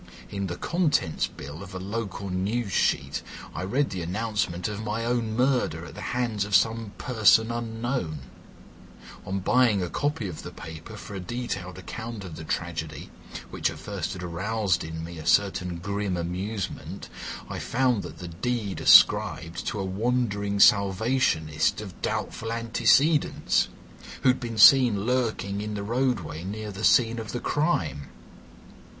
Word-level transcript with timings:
In 0.31 0.47
the 0.47 0.55
contents 0.57 1.27
bill 1.27 1.61
of 1.61 1.75
a 1.75 1.79
local 1.79 2.31
news 2.31 2.71
sheet 2.71 3.21
I 3.53 3.63
read 3.63 3.91
the 3.91 4.01
announcement 4.01 4.67
of 4.67 4.83
my 4.83 5.05
own 5.05 5.35
murder 5.37 5.85
at 5.85 5.93
the 5.93 6.01
hands 6.17 6.43
of 6.43 6.55
some 6.55 6.93
person 6.97 7.51
unknown; 7.51 8.21
on 9.27 9.41
buying 9.41 9.83
a 9.83 9.91
copy 9.91 10.27
of 10.27 10.41
the 10.41 10.49
paper 10.49 10.97
for 10.97 11.13
a 11.13 11.19
detailed 11.19 11.77
account 11.77 12.23
of 12.23 12.35
the 12.35 12.43
tragedy, 12.43 13.11
which 13.51 13.69
at 13.69 13.77
first 13.77 14.13
had 14.13 14.23
aroused 14.23 14.83
in 14.83 15.03
me 15.03 15.19
a 15.19 15.25
certain 15.27 15.77
grim 15.77 16.17
amusement, 16.17 17.07
I 17.47 17.59
found 17.59 18.01
that 18.01 18.17
the 18.17 18.27
deed 18.27 18.81
ascribed 18.81 19.67
to 19.67 19.79
a 19.79 19.85
wandering 19.85 20.59
Salvationist 20.59 21.79
of 21.79 22.01
doubtful 22.01 22.51
antecedents, 22.51 23.67
who 24.23 24.29
had 24.29 24.39
been 24.39 24.57
seen 24.57 25.05
lurking 25.05 25.61
in 25.61 25.75
the 25.75 25.83
roadway 25.83 26.43
near 26.43 26.71
the 26.71 26.83
scene 26.83 27.19
of 27.19 27.33
the 27.33 27.39
crime. 27.39 28.09